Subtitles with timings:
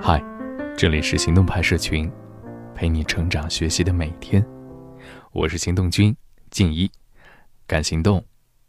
[0.00, 0.22] 嗨，
[0.76, 2.08] 这里是行动派社群，
[2.72, 4.44] 陪你成长学习的每天。
[5.32, 6.14] 我是行动君
[6.50, 6.88] 静一，
[7.66, 8.24] 敢行动，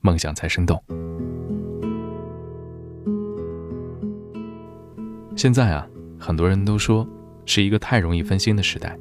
[0.00, 0.82] 梦想才生动。
[5.34, 7.08] 现在啊，很多人都说
[7.46, 8.94] 是一个太容易分心的时代，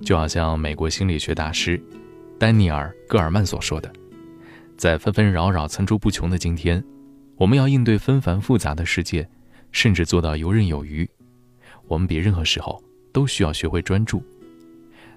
[0.00, 1.82] 就好像美国心理学大师
[2.38, 3.92] 丹尼尔·戈尔曼所说的，
[4.76, 6.84] 在纷纷扰扰、层出不穷的今天，
[7.34, 9.28] 我们要应对纷繁复杂的世界。
[9.74, 11.06] 甚至做到游刃有余，
[11.88, 14.22] 我们比任何时候都需要学会专注。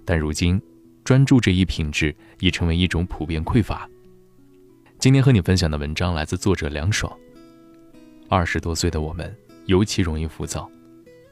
[0.04, 0.60] 但如今，
[1.06, 3.88] 专注这一品质已成为一种普遍匮乏。
[4.98, 7.16] 今天和你分享的文章来自作者凉爽。
[8.28, 9.34] 二十多岁的我们
[9.68, 10.70] 尤其容易浮躁，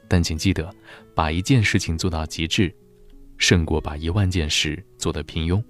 [0.07, 0.73] 但请记得，
[1.15, 2.73] 把一件事情做到极致，
[3.37, 5.61] 胜过把一万件事做得平庸。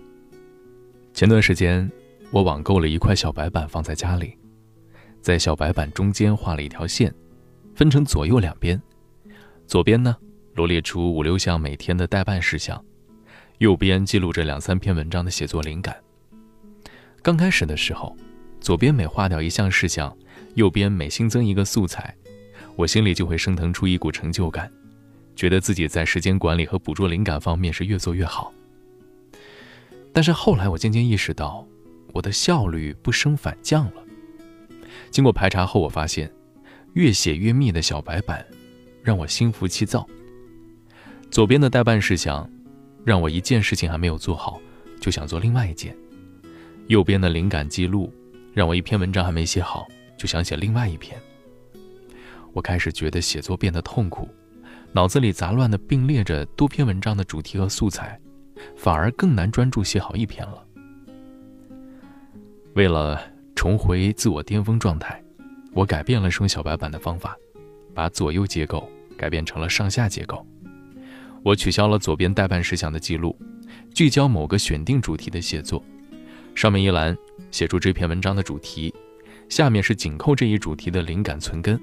[1.13, 1.89] 前段时间，
[2.31, 4.37] 我网购了一块小白板放在家里，
[5.21, 7.11] 在小白板中间画了一条线。
[7.75, 8.81] 分成左右两边，
[9.67, 10.15] 左边呢
[10.53, 12.81] 罗列出五六项每天的代办事项，
[13.57, 15.93] 右边记录着两三篇文章的写作灵感。
[17.21, 18.15] 刚开始的时候，
[18.61, 20.15] 左边每划掉一项事项，
[20.53, 22.15] 右边每新增一个素材，
[22.77, 24.71] 我心里就会升腾出一股成就感，
[25.35, 28.53] 觉得自己在时间管理和捕捉灵感方面是越做越好。
[30.13, 31.67] 但是后来我渐渐意识到，
[32.13, 34.03] 我的效率不升反降了。
[35.11, 36.31] 经过排查后，我发现。
[36.95, 38.45] 越写越密的小白板，
[39.03, 40.07] 让我心浮气躁。
[41.29, 42.49] 左边的代办事项，
[43.03, 44.61] 让我一件事情还没有做好，
[45.01, 45.93] 就想做另外一件；
[46.87, 48.13] 右边的灵感记录，
[48.53, 49.85] 让我一篇文章还没写好，
[50.17, 51.19] 就想写另外一篇。
[52.53, 54.29] 我开始觉得写作变得痛苦，
[54.93, 58.17] 脑子里杂乱的并列着多篇文章的主题和素材，
[58.77, 60.65] 反而更难专注写好一篇了。
[62.75, 63.21] 为了
[63.53, 65.21] 重回自我巅峰状态。
[65.75, 67.37] 我改变了用小白板的方法，
[67.93, 70.43] 把左右结构改变成了上下结构。
[71.43, 73.37] 我取消了左边代办事项的记录，
[73.93, 75.83] 聚焦某个选定主题的写作。
[76.55, 77.15] 上面一栏
[77.51, 78.91] 写出这篇文章的主题，
[79.49, 81.77] 下面是紧扣这一主题的灵感存根，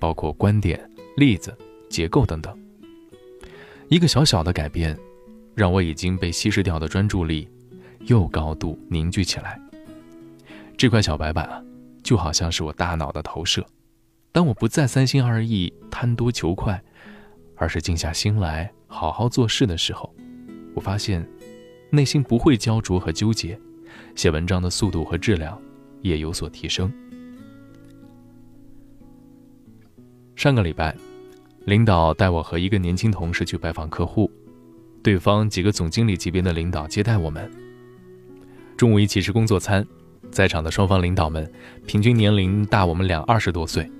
[0.00, 0.78] 包括观点、
[1.16, 1.56] 例子、
[1.88, 2.52] 结构等等。
[3.88, 4.98] 一个小小的改变，
[5.54, 7.48] 让我已经被稀释掉的专注力
[8.06, 9.56] 又高度凝聚起来。
[10.76, 11.62] 这块小白板啊。
[12.06, 13.66] 就好像是我大脑的投射，
[14.30, 16.80] 当我不再三心二意、贪多求快，
[17.56, 20.14] 而是静下心来好好做事的时候，
[20.72, 21.28] 我发现
[21.90, 23.58] 内心不会焦灼和纠结，
[24.14, 25.60] 写文章的速度和质量
[26.00, 26.88] 也有所提升。
[30.36, 30.96] 上个礼拜，
[31.64, 34.30] 领导带我和一个年轻同事去拜访客户，
[35.02, 37.50] 对方几个总经理级别的领导接待我们，
[38.76, 39.84] 中午一起吃工作餐。
[40.36, 41.50] 在场的双方领导们
[41.86, 43.90] 平均年龄大我们俩二十多岁，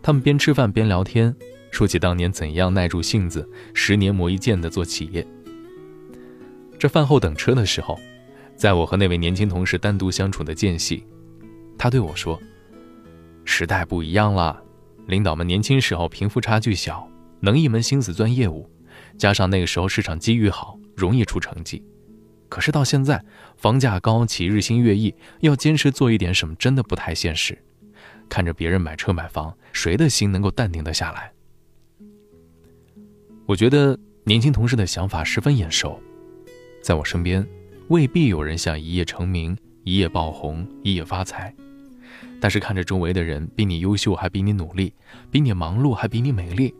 [0.00, 1.34] 他们边吃饭边聊天，
[1.72, 5.26] 说起当年怎样耐住性子，十年磨一剑的做企业。
[6.78, 7.98] 这饭后等车的时候，
[8.54, 11.04] 在我和那位年轻同事单独相处的间隙，
[11.76, 12.40] 他对我说
[13.44, 14.62] ：“时代不一样了，
[15.08, 17.10] 领导们年轻时候贫富差距小，
[17.40, 18.70] 能一门心思钻业务，
[19.18, 21.84] 加上那个时候市场机遇好，容易出成绩。”
[22.52, 23.24] 可是到现在，
[23.56, 27.56] 房价高企，日新月异，要坚持做一点什么，真的不太现实。
[28.28, 31.32] 看着别人买车买房，谁的心能够淡定的下来？
[33.46, 35.98] 我觉得年轻同事的想法十分眼熟，
[36.82, 37.42] 在我身边，
[37.88, 41.54] 未必有人想一夜成名、一夜爆红、一夜发财。
[42.38, 44.92] 但是看着周围的人比你优秀，还比你努力，
[45.30, 46.74] 比你忙碌，还比你美丽，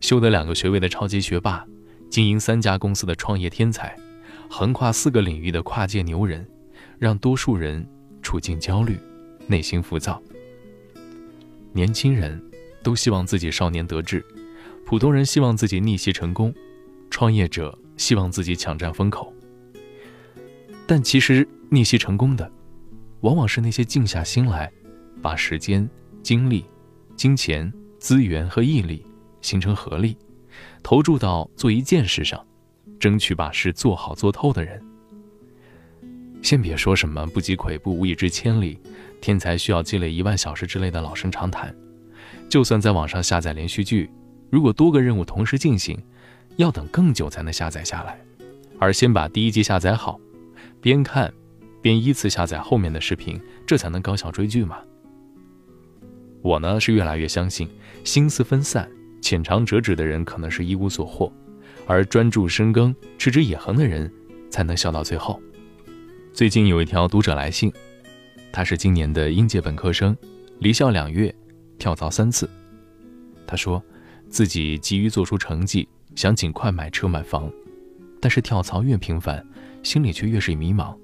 [0.00, 1.62] 修得两个学位的超级学霸，
[2.08, 3.94] 经营三家公司的创业天才。
[4.48, 6.46] 横跨四个领域的跨界牛人，
[6.98, 7.86] 让多数人
[8.22, 8.98] 处境焦虑，
[9.46, 10.20] 内心浮躁。
[11.72, 12.42] 年轻人
[12.82, 14.24] 都希望自己少年得志，
[14.84, 16.52] 普通人希望自己逆袭成功，
[17.10, 19.32] 创业者希望自己抢占风口。
[20.86, 22.50] 但其实逆袭成功的，
[23.20, 24.72] 往往是那些静下心来，
[25.20, 25.88] 把时间、
[26.22, 26.64] 精力、
[27.14, 29.04] 金钱、资源和毅力
[29.42, 30.16] 形成合力，
[30.82, 32.42] 投注到做一件事上。
[32.98, 34.82] 争取把事做好做透的人，
[36.42, 38.78] 先别说什么不积跬步无以至千里，
[39.20, 41.74] 天才需要积累一万小时之类的老生常谈。
[42.48, 44.10] 就算在网上下载连续剧，
[44.50, 45.98] 如果多个任务同时进行，
[46.56, 48.18] 要等更久才能下载下来。
[48.78, 50.20] 而先把第一集下载好，
[50.80, 51.32] 边看
[51.82, 54.78] 边依次下载后面的视频，这才能高效追剧嘛。
[56.40, 57.68] 我呢是越来越相信，
[58.04, 58.88] 心思分散、
[59.20, 61.32] 浅尝辄止的人可能是一无所获。
[61.88, 64.12] 而专注深耕、持之以恒的人，
[64.50, 65.40] 才能笑到最后。
[66.34, 67.72] 最近有一条读者来信，
[68.52, 70.14] 他是今年的应届本科生，
[70.58, 71.34] 离校两月，
[71.78, 72.48] 跳槽三次。
[73.46, 73.82] 他说，
[74.28, 77.50] 自己急于做出成绩，想尽快买车买房，
[78.20, 79.42] 但是跳槽越频繁，
[79.82, 80.94] 心里却越是迷茫。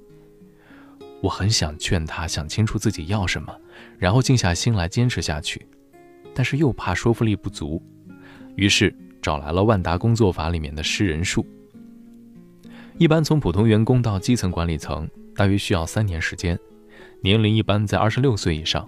[1.23, 3.59] 我很想劝他想清楚自己要什么，
[3.99, 5.67] 然后静下心来坚持下去，
[6.35, 7.83] 但是又怕说服力不足，
[8.57, 11.47] 于是找来了万达工作法里面的识人术。
[12.99, 16.59] 一般从普通员工到基层管理层，大约需要三年时间，
[17.23, 18.87] 年龄一般在二十六岁以上；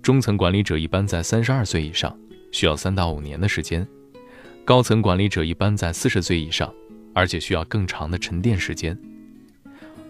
[0.00, 2.18] 中层管理者一般在三十二岁以上，
[2.50, 3.84] 需要三到五年的时间；
[4.64, 6.72] 高层管理者一般在四十岁以上，
[7.14, 8.98] 而且需要更长的沉淀时间。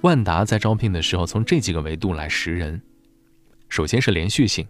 [0.02, 2.80] 万达在招聘的时候，从这几个维度来识人。
[3.68, 4.64] 首先是连续性，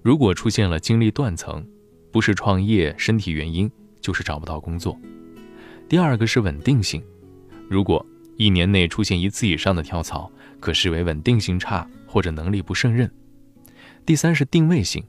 [0.00, 1.66] 如果出现了经历断层，
[2.12, 3.70] 不是创业、身体原因，
[4.06, 4.96] 就是找不到工作。
[5.88, 7.02] 第二个是稳定性，
[7.68, 8.06] 如果
[8.36, 10.30] 一年内出现一次以上的跳槽，
[10.60, 13.10] 可视为稳定性差或者能力不胜任。
[14.04, 15.02] 第三是定位性，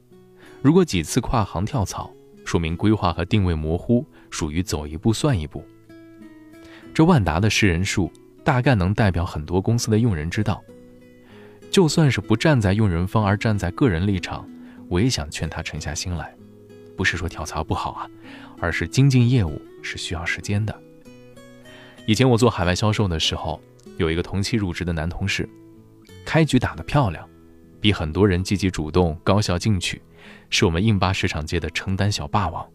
[0.62, 2.10] 如果几次跨行跳槽，
[2.44, 5.64] 说明规划和定位模糊，属于走一步算一步。
[6.92, 8.10] 这万达的识人术。
[8.44, 10.62] 大概能代表很多公司的用人之道。
[11.70, 14.48] 就算是不站在用人方，而站在个人立场，
[14.88, 16.34] 我也想劝他沉下心来。
[16.96, 18.08] 不是说跳槽不好啊，
[18.60, 20.74] 而是精进业务是需要时间的。
[22.06, 23.60] 以前我做海外销售的时候，
[23.96, 25.48] 有一个同期入职的男同事，
[26.24, 27.28] 开局打得漂亮，
[27.80, 30.00] 比很多人积极主动、高效进取，
[30.50, 32.66] 是我们印巴市场界的承担小霸王。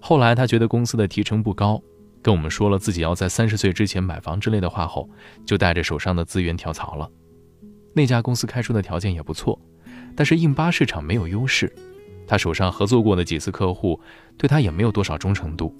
[0.00, 1.82] 后来他觉得公司的提成不高。
[2.24, 5.10] 跟我们说了自己要在三十岁之前买房之类的话后，
[5.44, 7.10] 就带着手上的资源跳槽了。
[7.94, 9.60] 那家公司开出的条件也不错，
[10.14, 11.74] 但是印巴市场没有优势，
[12.32, 14.00] 他手上合作过的几次客户
[14.38, 15.76] 对他也没有多少忠诚度。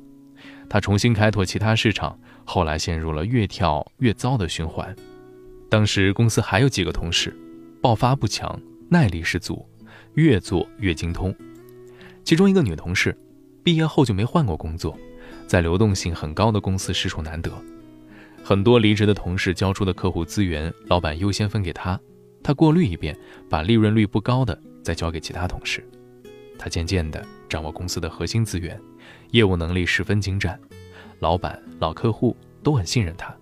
[0.68, 4.94] 他重新开拓其他市场，后来陷入了越跳越糟的循环。
[5.70, 7.34] 当时公司还有几个同事，
[7.80, 8.60] 爆发不强，
[8.90, 9.66] 耐力十足，
[10.12, 11.34] 越做越精通。
[12.22, 13.16] 其中一个女同事，
[13.64, 14.94] 毕业后就没换过工作。
[15.46, 17.50] 在流动性很高的公司实属难得，
[18.44, 21.98] 很多离职的同事交出的客户资源，老板优先分给他，
[22.42, 23.16] 他过滤一遍，
[23.48, 25.82] 把利润率不高的再交给其他同事。
[26.62, 28.80] 他渐渐地掌握公司的核心资源，
[29.32, 30.56] 业务能力十分精湛，
[31.18, 33.34] 老板、老客户都很信任他。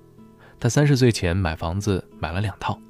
[0.58, 2.80] 他三十岁前买房子买了两套。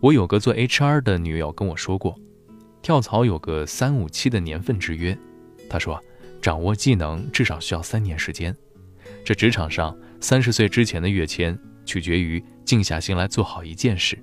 [0.00, 2.14] 我有个做 HR 的女友跟我说过，
[2.82, 5.16] 跳槽有个三五七的年份制约。
[5.70, 5.98] 她说。
[6.42, 8.54] 掌握技能至少需要三年时间，
[9.24, 14.22] 这职场上三十岁之前的跃迁取决于静下心来做好一件事。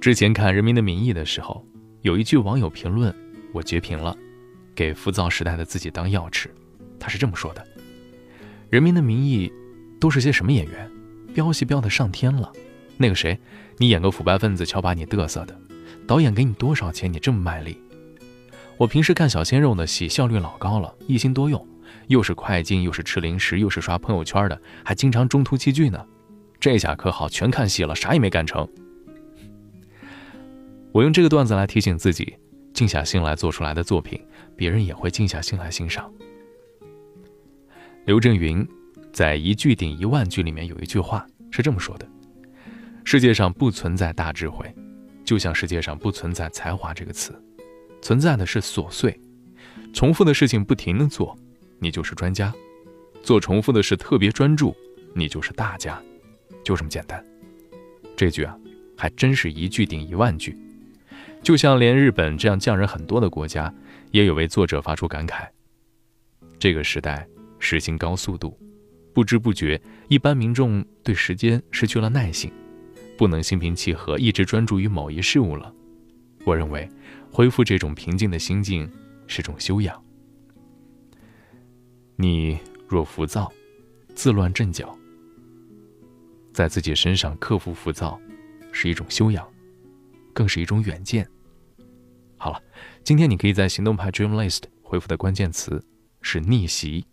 [0.00, 1.62] 之前看《人民的名义》的时候，
[2.00, 3.14] 有一句网友评论，
[3.52, 4.16] 我截屏了，
[4.74, 6.50] 给浮躁时代的自己当药吃。
[6.98, 7.60] 他是这么说的
[8.70, 9.52] ：“《人民的名义》
[10.00, 10.90] 都是些什么演员？
[11.34, 12.50] 飙戏飙得上天了。
[12.96, 13.38] 那个谁，
[13.76, 15.54] 你演个腐败分子，瞧把你嘚瑟的。
[16.06, 17.78] 导演给你多少钱，你这么卖力？”
[18.78, 21.68] 我平时看小鲜肉的戏效率老高了，一心多用，
[22.06, 26.02] 又是快进，又是吃零食，又是刷朋友圈的，还经常中途弃剧呢。
[26.58, 28.66] 这下可好，全看戏了，啥也没干成。
[30.92, 32.34] 我用这个段子来提醒自己，
[32.74, 34.20] 静下心来做出来的作品，
[34.56, 36.12] 别人也会静下心来欣赏。
[38.06, 38.66] 刘震云
[39.12, 42.08] 在《一句顶一万句》里面有一句话是这么说的
[43.04, 44.74] ：“世界上不存在大智慧，
[45.24, 47.40] 就像世界上不存在才华这个词。”
[48.02, 49.20] 存在的是琐碎，
[49.92, 51.36] 重复的事情不停的做，
[51.78, 52.50] 你就是专家；
[53.22, 54.74] 做重复的事特别专注，
[55.14, 56.02] 你就是大家，
[56.64, 57.24] 就这么简单。
[58.16, 58.58] 这句啊，
[58.96, 60.56] 还真是一句顶一万句。
[61.42, 63.72] 就像连日本这样匠人很多的国家，
[64.10, 65.48] 也有位作者发出感慨：
[66.58, 67.26] 这个时代
[67.58, 68.58] 实行高速度，
[69.12, 72.52] 不知不觉，一般民众对时间失去了耐性，
[73.16, 75.72] 不能心平气和一直专注于某一事物了。
[76.44, 76.88] 我认为。
[77.32, 78.90] 恢复这种平静的心境
[79.28, 80.02] 是种修养。
[82.16, 83.52] 你若浮躁，
[84.16, 84.98] 自乱阵脚，
[86.52, 88.20] 在自己身上克服浮躁，
[88.72, 89.48] 是一种修养，
[90.32, 91.28] 更是一种远见。
[92.36, 92.62] 好了，
[93.04, 95.84] 今天你可以在行动派 Dream List 回复的关键词
[96.22, 97.06] 是逆袭。